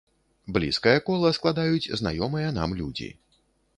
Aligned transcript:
Блізкае 0.55 0.95
кола 1.09 1.31
складаюць 1.39 1.91
знаёмыя 2.01 2.49
нам 2.59 2.69
людзі. 2.81 3.11